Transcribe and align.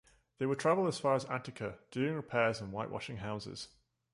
They 0.39 0.47
would 0.47 0.57
travel 0.57 0.87
as 0.87 0.99
far 0.99 1.13
as 1.13 1.25
Attica 1.25 1.77
doing 1.91 2.15
repairs 2.15 2.59
and 2.59 2.71
white-washing 2.71 3.17
houses. 3.17 3.67